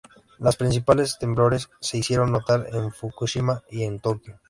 Los 0.39 0.55
principales 0.57 1.19
temblores 1.19 1.69
se 1.79 1.99
hicieron 1.99 2.31
notar 2.31 2.65
en 2.71 2.91
Fukushima 2.91 3.61
y 3.69 3.83
en 3.83 3.99
Tokio. 3.99 4.39